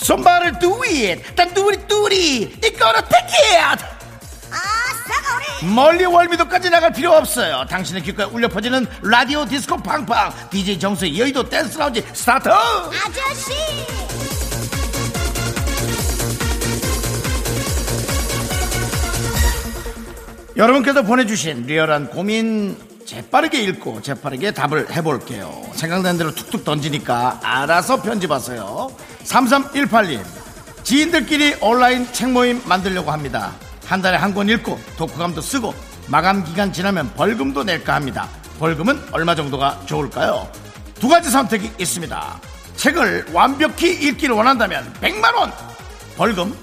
[0.00, 1.22] Somebody do it.
[1.36, 2.50] 난 do it, do it.
[2.62, 3.84] You gonna take it.
[5.62, 7.66] 멀리 월미도까지 나갈 필요 없어요.
[7.68, 10.32] 당신의 귓가에 울려 퍼지는 라디오 디스코 팡팡.
[10.50, 12.48] DJ 정수의 여의도 댄스 라운지 스타트.
[12.48, 13.52] 아저씨
[20.56, 22.76] 여러분께서 보내주신 real한 고민
[23.14, 25.50] 재빠르게 읽고 재빠르게 답을 해볼게요.
[25.74, 28.88] 생각난 대로 툭툭 던지니까 알아서 편집하세요.
[29.24, 30.22] 3318님
[30.84, 33.50] 지인들끼리 온라인 책 모임 만들려고 합니다.
[33.84, 35.74] 한 달에 한 권 읽고 독후감도 쓰고
[36.06, 38.28] 마감 기간 지나면 벌금도 낼까 합니다.
[38.60, 40.48] 벌금은 얼마 정도가 좋을까요?
[41.00, 42.40] 두 가지 선택이 있습니다.
[42.76, 45.52] 책을 완벽히 읽기를 원한다면 100만원
[46.16, 46.56] 벌금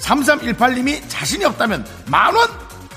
[0.00, 2.48] 3318님이 자신이 없다면 만원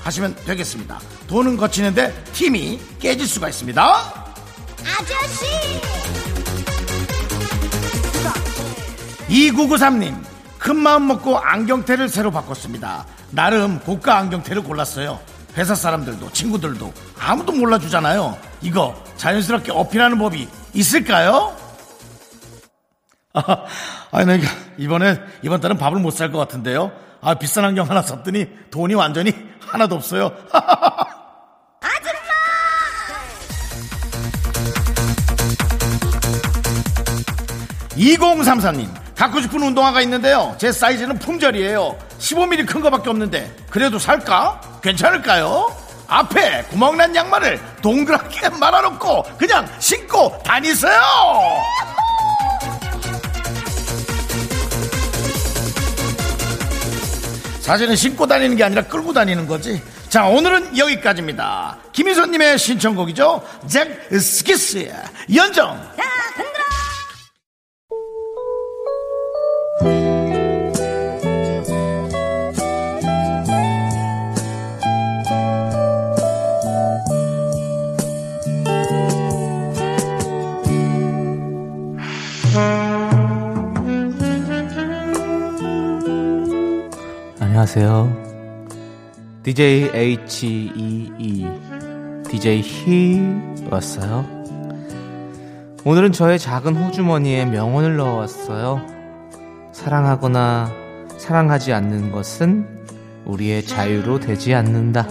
[0.06, 1.00] 하시면 되겠습니다.
[1.26, 3.82] 돈은 거치는데 팀이 깨질 수가 있습니다.
[4.84, 5.46] 아저씨
[9.28, 10.14] 2993님,
[10.58, 13.04] 큰 마음 먹고 안경테를 새로 바꿨습니다.
[13.30, 15.18] 나름 고가 안경테를 골랐어요.
[15.56, 18.38] 회사 사람들도 친구들도 아무도 몰라주잖아요.
[18.62, 21.56] 이거 자연스럽게 어필하는 법이 있을까요?
[23.32, 23.64] 아,
[24.12, 24.46] 아니, 내가
[24.78, 26.92] 이번에, 이번 달은 밥을 못 살 것 같은데요.
[27.20, 29.34] 아, 비싼 안경 하나 샀더니 돈이 완전히
[29.76, 30.32] 하나도 없어요.
[37.96, 44.60] 2034님 갖고 싶은 운동화가 있는데요 제 사이즈는 품절이에요 15mm 큰 거밖에 없는데 그래도 살까?
[44.82, 45.74] 괜찮을까요?
[46.06, 51.00] 앞에 구멍난 양말을 동그랗게 말아놓고 그냥 신고 다니세요
[57.66, 59.82] 사실은 신고 다니는 게 아니라 끌고 다니는 거지.
[60.08, 61.76] 자 오늘은 여기까지입니다.
[61.90, 63.42] 김희선님의 신청곡이죠.
[63.66, 64.94] 잭 스키스의
[65.34, 65.76] 연정
[87.76, 89.42] 안녕하세요.
[89.42, 91.46] DJ H-E-E
[92.26, 93.20] DJ 히
[93.70, 94.24] 왔어요.
[95.84, 98.80] 오늘은 저의 작은 호주머니에 명언을 넣어왔어요.
[99.72, 100.72] 사랑하거나
[101.18, 102.66] 사랑하지 않는 것은
[103.26, 105.06] 우리의 자유로 되지 않는다.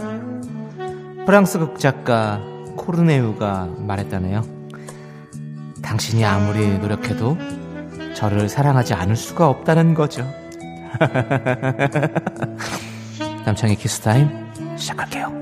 [1.27, 2.41] 프랑스 극작가
[2.77, 4.43] 코르네유가 말했다네요.
[5.83, 7.37] 당신이 아무리 노력해도
[8.15, 10.25] 저를 사랑하지 않을 수가 없다는 거죠.
[13.45, 14.29] 남창희 키스타임
[14.77, 15.33] 시작할게요.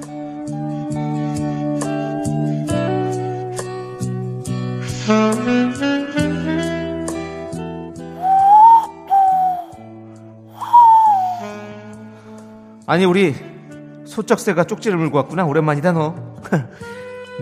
[12.85, 13.33] 아니 우리
[14.05, 15.45] 소쩍새가 쪽지를 물고 왔구나.
[15.45, 16.15] 오랜만이다 너.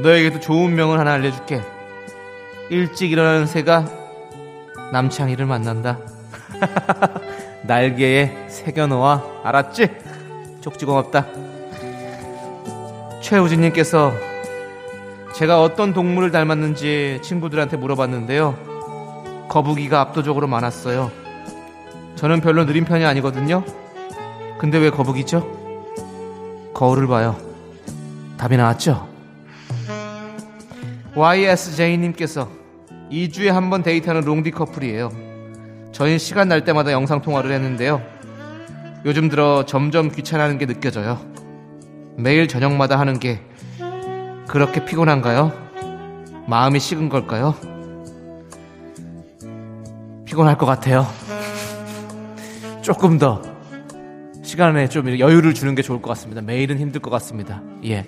[0.01, 1.61] 너에게도 좋은 명을 하나 알려줄게.
[2.69, 3.85] 일찍 일어나는 새가
[4.93, 5.97] 남창희를 만난다
[7.71, 9.87] 날개에 새겨놓아 알았지?
[10.59, 11.25] 쪽지 고맙다
[13.21, 14.11] 최우진님께서
[15.33, 21.11] 제가 어떤 동물을 닮았는지 친구들한테 물어봤는데요 거북이가 압도적으로 많았어요
[22.17, 23.63] 저는 별로 느린 편이 아니거든요
[24.59, 26.69] 근데 왜 거북이죠?
[26.75, 27.35] 거울을 봐요.
[28.37, 29.07] 답이 나왔죠?
[31.15, 32.49] YSJ님께서
[33.11, 35.30] 2주에 한 번 데이트하는 롱디 커플이에요.
[35.91, 38.01] 저희 시간 날 때마다 영상 통화를 했는데요.
[39.05, 41.19] 요즘 들어 점점 귀찮아하는 게 느껴져요.
[42.17, 43.41] 매일 저녁마다 하는 게
[44.47, 45.51] 그렇게 피곤한가요?
[46.47, 47.55] 마음이 식은 걸까요?
[50.25, 51.07] 피곤할 것 같아요.
[52.81, 53.41] 조금 더
[54.43, 56.41] 시간에 좀 여유를 주는 게 좋을 것 같습니다.
[56.41, 57.61] 매일은 힘들 것 같습니다.
[57.85, 58.05] 예.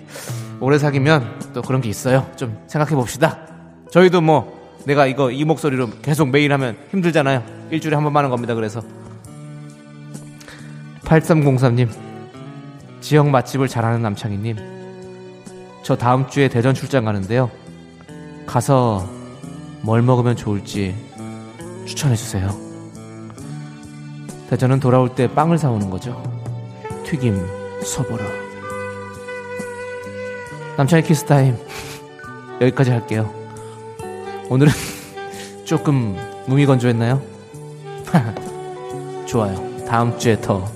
[0.60, 2.30] 오래 사귀면 또 그런 게 있어요.
[2.36, 3.46] 좀 생각해 봅시다.
[3.90, 7.42] 저희도 뭐 내가 이거 이 목소리로 계속 매일 하면 힘들잖아요.
[7.70, 8.54] 일주일에 한 번만 하는 겁니다.
[8.54, 8.82] 그래서
[11.02, 11.88] 8303님
[13.00, 14.56] 지역 맛집을 잘하는 남창희님
[15.82, 17.50] 저 다음 주에 대전 출장 가는데요.
[18.46, 19.08] 가서
[19.82, 20.94] 뭘 먹으면 좋을지
[21.86, 22.48] 추천해 주세요.
[24.48, 26.22] 대전은 돌아올 때 빵을 사오는 거죠.
[27.04, 27.38] 튀김,
[27.82, 28.24] 서보라.
[30.76, 31.56] 남창희 키스타임
[32.60, 33.43] 여기까지 할게요.
[34.54, 34.72] 오늘은
[35.66, 37.20] 조금 무미건조했나요?
[39.26, 39.84] 좋아요.
[39.84, 40.70] 다음 주에 더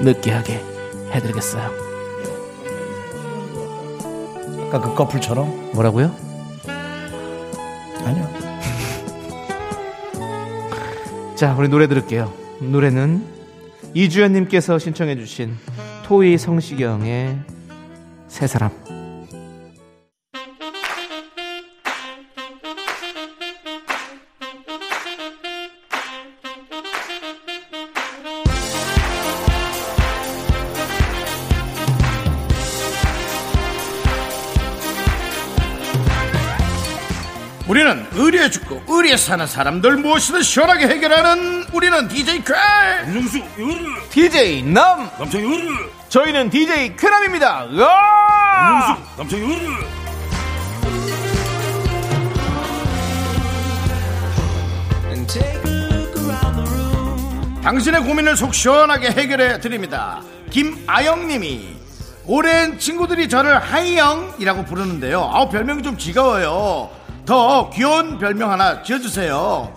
[0.00, 0.60] 느끼하게
[1.12, 1.70] 해드리겠어요.
[4.66, 5.70] 아까 그 커플처럼?
[5.72, 6.12] 뭐라고요?
[8.04, 8.28] 아니요.
[11.36, 12.32] 자, 우리 노래 들을게요.
[12.58, 13.24] 노래는
[13.94, 15.56] 이주연님께서 신청해주신
[16.02, 17.38] 토이 성시경의
[18.26, 18.95] 세 사람.
[38.96, 42.54] 의리에 의리에 사는 사람들 무엇이든 시원하게 해결하는 우리는 DJ 쾌
[43.06, 43.74] 윤정수 요르
[44.10, 45.10] DJ 남!
[45.18, 47.66] 남창희 요르 저희는 DJ 쾌남입니다.
[47.72, 48.96] 으아!
[49.18, 50.06] 윤정수 남창희 요르
[57.62, 60.22] 당신의 고민을 속 시원하게 해결해 드립니다.
[60.50, 61.76] 김아영님이
[62.26, 65.28] 오랜 친구들이 저를 하이영이라고 부르는데요.
[65.32, 67.05] 아우 별명이 좀 지겨워요.
[67.26, 69.72] 더 귀여운 별명 하나 지어주세요.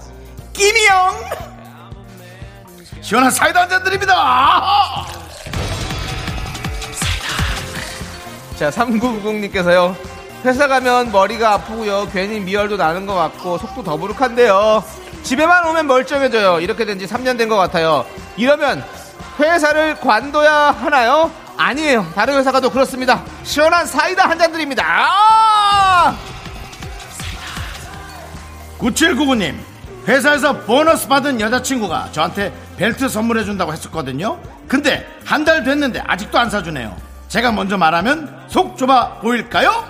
[0.54, 1.16] 끼미영.
[3.02, 5.06] 시원한 사이다 한잔 드립니다.
[8.58, 9.96] 자, 3990님께서요.
[10.46, 12.08] 회사 가면 머리가 아프고요.
[12.14, 14.84] 괜히 미열도 나는 것 같고 속도 더부룩한데요.
[15.24, 16.60] 집에만 오면 멀쩡해져요.
[16.60, 18.06] 이렇게 된 지 3년 된 것 같아요.
[18.38, 18.84] 이러면
[19.40, 21.32] 회사를 관둬야 하나요?
[21.58, 22.06] 아니에요.
[22.16, 23.24] 다른 회사가 더 그렇습니다.
[23.44, 24.84] 시원한 사이다 한 잔 드립니다.
[24.88, 26.16] 아!
[28.80, 29.56] 9799님
[30.08, 34.40] 회사에서 보너스 받은 여자친구가 저한테 벨트 선물해준다고 했었거든요.
[34.68, 36.96] 근데 한 달 됐는데 아직도 안 사주네요.
[37.28, 39.86] 제가 먼저 말하면 속 좁아 보일까요?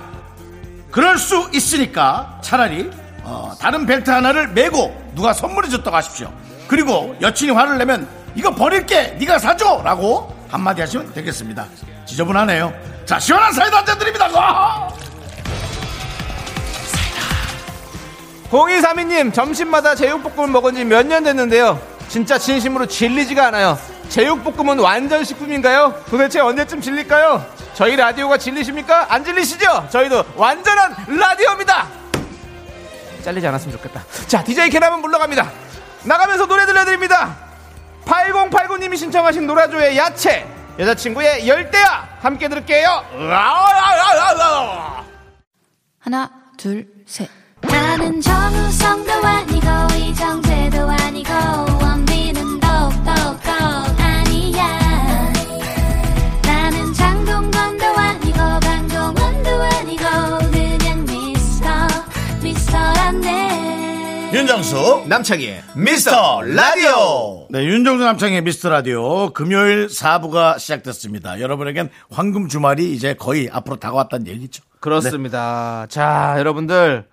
[0.92, 2.90] 그럴 수 있으니까 차라리
[3.24, 6.32] 어, 다른 벨트 하나를 메고 누가 선물해줬다고 하십시오.
[6.68, 9.82] 그리고 여친이 화를 내면 이거 버릴게 네가 사줘!
[9.84, 11.66] 라고 한마디 하시면 되겠습니다.
[12.06, 12.74] 지저분하네요.
[13.06, 14.28] 자 시원한 사이다 한잔 드립니다.
[14.34, 14.88] 와!
[18.52, 23.78] 0232님 점심마다 제육볶음을 먹은 지 몇 년 됐는데요 진짜 진심으로 질리지가 않아요
[24.10, 26.04] 제육볶음은 완전 식품인가요?
[26.10, 27.46] 도대체 언제쯤 질릴까요?
[27.76, 29.14] 저희 라디오가 질리십니까?
[29.14, 29.88] 안 질리시죠?
[29.92, 31.88] 저희도 완전한 라디오입니다
[33.24, 35.52] 잘리지 않았으면 좋겠다 자 DJ 캐남은 물러갑니다
[36.04, 37.36] 나가면서 노래 들려드립니다
[38.06, 40.48] 8089님이 신청하신 노라조의 야채
[40.80, 43.04] 여자친구의 열대야 함께 들을게요.
[46.00, 47.30] 하나, 둘, 셋.
[48.00, 51.34] 나는 정우성도 아니고 이정재도 아니고
[51.82, 53.12] 원빈은 더욱더
[53.98, 55.34] 아니야
[56.42, 60.04] 나는 장동건도 아니고 강동원도 아니고
[60.50, 61.68] 그냥 미스터
[62.42, 67.48] 미스터란데 윤정수 남창희의 미스터 라디오.
[67.50, 71.42] 네, 윤정수 남창의 미스터 라디오 금요일 4부가 시작됐습니다.
[71.42, 74.64] 여러분에겐 황금 주말이 이제 거의 앞으로 다가왔다는 얘기죠.
[74.80, 75.86] 그렇습니다.
[75.90, 77.09] 자, 여러분들.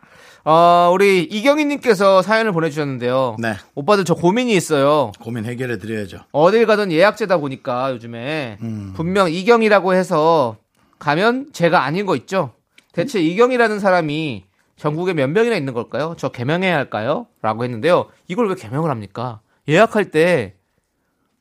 [0.49, 3.35] 어, 우리 이경희님께서 사연을 보내주셨는데요.
[3.41, 3.55] 네.
[3.75, 5.11] 오빠들 저 고민이 있어요.
[5.21, 6.19] 고민 해결해 드려야죠.
[6.31, 8.93] 어딜 가든 예약제다 보니까 요즘에 음.
[8.95, 10.57] 분명 이경이라고 해서
[11.01, 12.53] 가면 제가 아닌 거 있죠.
[12.93, 14.45] 대체 이경이라는 사람이
[14.77, 16.15] 전국에 몇 명이나 있는 걸까요?
[16.17, 17.27] 저 개명해야 할까요?
[17.43, 18.07] 라고 했는데요.
[18.29, 19.41] 이걸 왜 개명을 합니까?
[19.69, 20.55] 예약할 때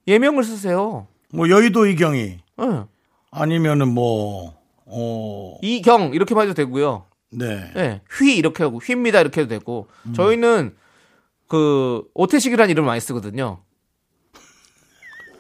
[0.08, 1.06] 예명을 쓰세요.
[1.32, 2.40] 뭐 여의도 이경이 예.
[3.30, 4.56] 아니면은 뭐
[4.88, 7.06] 어, 이경 이렇게만 해도 되고요.
[7.32, 7.72] 네.
[7.76, 8.02] 예.
[8.18, 10.76] 휘 이렇게 하고 휘입니다 이렇게 해도 되고 저희는
[11.48, 13.60] 그 오태식이라는 이름을 많이 쓰거든요.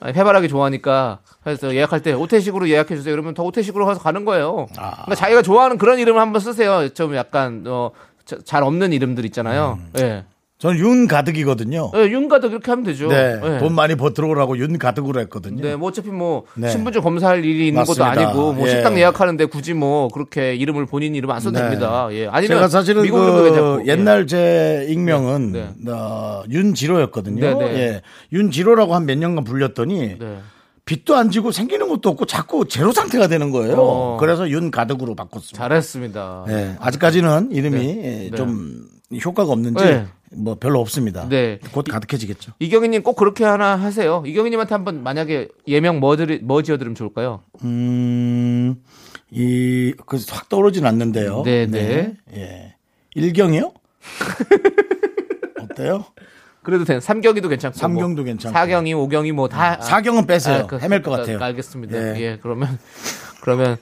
[0.02, 3.14] 아니, 해바라기 좋아하니까 그래서 예약할 때 오태식으로 예약해 주세요.
[3.14, 4.68] 그러면 더 오태식으로 가서 가는 거예요.
[4.94, 6.90] 그러니까 자기가 좋아하는 그런 이름을 한번 쓰세요.
[6.94, 7.92] 좀 약간 어,
[8.26, 9.80] 자- 잘 없는 이름들 있잖아요.
[10.00, 10.26] 예.
[10.58, 11.92] 저는 윤 가득이거든요.
[11.96, 13.10] 예, 윤가도 그렇게 하면 되죠.
[13.10, 13.38] 네.
[13.44, 13.58] 예.
[13.60, 15.62] 돈 많이 버들어오라고 윤 가득으로 했거든요.
[15.62, 16.70] 네, 뭐 어차피 뭐 네.
[16.70, 18.30] 신분증 검사할 일이 있는 것도 맞습니다.
[18.30, 18.72] 아니고 뭐 예.
[18.72, 21.64] 식당 예약하는데 굳이 뭐 그렇게 이름을 본인 이름 안 써도 네.
[21.66, 22.08] 됩니다.
[22.12, 22.28] 예.
[22.28, 23.82] 아니면 제가 사실은 그 괜찮고.
[23.86, 23.92] 예.
[23.92, 27.42] 옛날 제 익명은 네, 어, 윤지로였거든요.
[27.42, 27.78] 네, 네.
[27.78, 28.02] 예.
[28.32, 30.38] 윤지로라고 한 몇 년간 불렸더니 네.
[30.86, 33.76] 빚도 안 지고 생기는 것도 없고 자꾸 제로 상태가 되는 거예요.
[33.78, 34.18] 어.
[34.20, 35.58] 그래서 윤 가득으로 바꿨습니다.
[35.62, 36.46] 잘했습니다.
[36.48, 37.98] 예, 아직까지는 이름이 네.
[38.26, 38.38] 예, 네.
[38.38, 38.86] 좀
[39.24, 40.06] 효과가 없는지 네.
[40.32, 41.28] 뭐 별로 없습니다.
[41.30, 41.60] 네.
[41.72, 42.54] 곧 가득해지겠죠.
[42.60, 44.24] 이경희님 꼭 그렇게 하나 하세요.
[44.26, 47.42] 이경희님한테 한번 만약에 예명 뭐, 들이, 뭐 지어드리면 좋을까요?
[47.64, 48.76] 음,
[49.32, 51.44] 이, 그, 확 떠오르진 않는데요.
[51.44, 52.16] 네, 네.
[52.36, 52.76] 예.
[53.16, 53.72] 일경이요?
[55.62, 56.06] 어때요?
[56.64, 57.78] 그래도 된 삼경이도 괜찮고.
[57.78, 58.54] 삼경도 뭐 괜찮고.
[58.54, 59.80] 사경이, 오경이 뭐 다.
[59.80, 60.66] 사경은 빼세요.
[60.68, 61.40] 그, 헤맬 것 그, 같아요.
[61.40, 61.98] 알겠습니다.
[61.98, 62.22] 예.
[62.22, 62.80] 예, 그러면
[63.42, 63.78] 그러면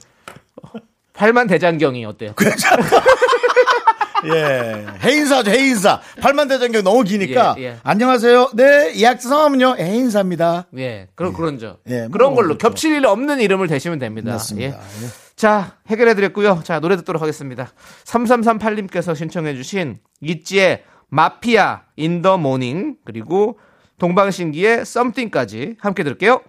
[1.14, 2.34] 팔만 대장경이 어때요?
[4.32, 4.86] 예.
[5.02, 6.00] 해인사죠, 해인사.
[6.20, 7.54] 팔만대장경 너무 기니까.
[7.58, 7.76] 예, 예.
[7.82, 8.50] 안녕하세요.
[8.54, 9.76] 네, 예약자 성함은요?
[9.78, 10.66] 해인사입니다.
[10.78, 11.78] 예, 그런 그런죠.
[11.88, 12.58] 예, 그런 뭐, 걸로 그렇죠.
[12.58, 14.32] 겹칠 일 없는 이름을 대시면 됩니다.
[14.32, 14.76] 맞습니다.
[14.76, 15.04] 예.
[15.04, 15.08] 예.
[15.36, 16.62] 자, 해결해드렸고요.
[16.64, 17.72] 자, 노래 듣도록 하겠습니다.
[18.04, 23.58] 3338님께서 신청해주신 ITZY의 마피아 In the morning 그리고
[23.98, 26.40] 동방신기의 Something까지 함께 들을게요.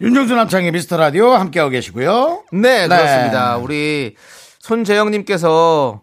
[0.00, 2.44] 윤정수 남창의 미스터 라디오 함께하고 계시고요.
[2.52, 2.88] 네, 네.
[2.88, 3.56] 그렇습니다.
[3.56, 4.16] 우리
[4.58, 6.02] 손재영님께서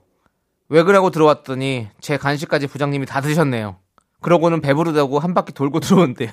[0.72, 3.76] 왜 그러고 들어왔더니 제 간식까지 부장님이 다 드셨네요.
[4.22, 6.30] 그러고는 배부르다고 한 바퀴 돌고 들어온대요.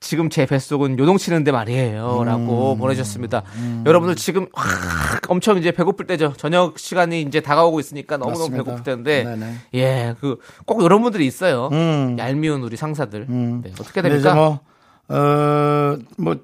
[0.00, 2.20] 지금 제 뱃속은 요동치는데 말이에요.
[2.20, 2.24] 음.
[2.24, 3.44] 라고 보내주셨습니다.
[3.86, 6.32] 여러분들 지금 확 엄청 이제 배고플 때죠.
[6.36, 8.64] 저녁 시간이 이제 다가오고 있으니까 너무너무 맞습니다.
[8.64, 9.54] 배고플 때인데, 네네.
[9.74, 11.68] 예, 그, 꼭 이런 분들이 있어요.
[11.70, 12.16] 음.
[12.18, 13.26] 얄미운 우리 상사들.
[13.28, 14.34] 네, 어떻게 됩니까?
[14.34, 14.60] 뭐,
[15.08, 16.36] 어, 뭐,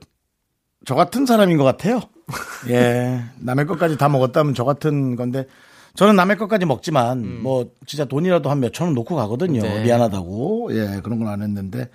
[0.84, 2.00] 저 같은 사람인 것 같아요.
[2.70, 3.24] 예.
[3.40, 5.46] 남의 것까지 다 먹었다면 저 같은 건데,
[5.94, 9.60] 저는 남의 것까지 먹지만, 뭐, 진짜 돈이라도 한 몇천 원 놓고 가거든요.
[9.60, 9.62] 음.
[9.62, 9.82] 네.
[9.84, 10.68] 미안하다고.
[10.72, 11.88] 예, 그런 건 안 했는데.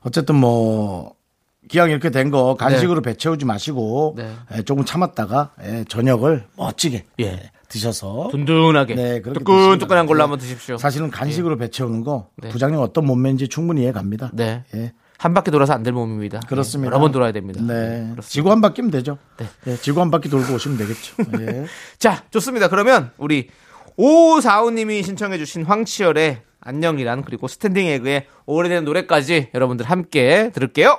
[0.00, 1.14] 어쨌든 뭐,
[1.68, 4.32] 기왕 이렇게 된 거 간식으로 배 채우지 마시고, 네.
[4.56, 7.24] 예, 조금 참았다가, 예, 저녁을 멋지게 예.
[7.24, 8.28] 예, 드셔서.
[8.30, 8.94] 든든하게.
[8.94, 10.76] 네, 뜨끈뜨끈한 걸로 한번 드십시오.
[10.78, 12.48] 사실은 간식으로 배 채우는 거, 네.
[12.50, 14.30] 부장님 어떤 몸매인지 충분히 이해 갑니다.
[14.32, 14.62] 네.
[14.74, 14.92] 예.
[15.18, 16.40] 한 바퀴 돌아서 안 될 몸입니다.
[16.48, 16.90] 그렇습니다.
[16.92, 17.60] 여러 번 돌아야 됩니다.
[17.60, 17.74] 네.
[18.12, 18.22] 그렇습니다.
[18.22, 19.18] 지구 한 바퀴면 되죠.
[19.36, 19.46] 네.
[19.64, 19.76] 네.
[19.76, 21.16] 지구 한 바퀴 돌고 오시면 되겠죠.
[21.40, 21.66] 예.
[21.98, 22.68] 자, 좋습니다.
[22.68, 23.48] 그러면 우리
[23.98, 30.98] 5545님이 신청해주신 황치열의 안녕이란 그리고 Standing Egg의 오래된 노래까지 여러분들 함께 들을게요.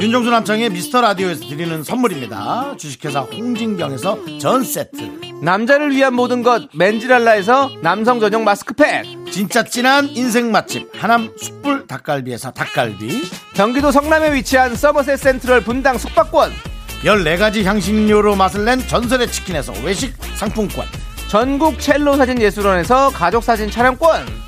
[0.00, 2.76] 윤정수 남창희의 미스터 라디오에서 드리는 선물입니다.
[2.76, 5.27] 주식회사 홍진경에서 전 세트.
[5.40, 12.50] 남자를 위한 모든 것 맨지랄라에서 남성 전용 마스크팩 진짜 진한 인생 맛집 하남 숯불 닭갈비에서
[12.50, 13.22] 닭갈비.
[13.54, 16.50] 경기도 성남에 위치한 서머셋 센트럴 분당 숙박권
[17.04, 20.86] 14가지 향신료로 맛을 낸 전설의 치킨에서 외식 상품권.
[21.28, 24.47] 전국 첼로 사진 예술원에서 가족 사진 촬영권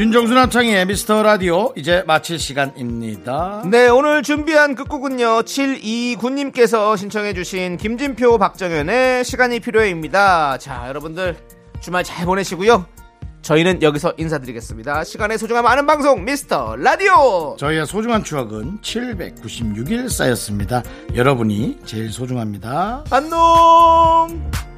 [0.00, 3.64] 윤정수 남창의 미스터 라디오 이제 마칠 시간입니다.
[3.66, 10.56] 네, 오늘 준비한 끝곡은요, 729님께서 신청해 주신 김진표 박정현의 시간이 필요해입니다.
[10.56, 11.36] 자, 여러분들,
[11.80, 12.86] 주말 잘 보내시고요.
[13.42, 15.04] 저희는 여기서 인사드리겠습니다.
[15.04, 17.56] 시간의 소중함 아는 방송, 미스터 라디오!
[17.58, 20.82] 저희의 소중한 추억은 796일 쌓였습니다.
[21.14, 23.04] 여러분이 제일 소중합니다.
[23.10, 24.69] 안녕!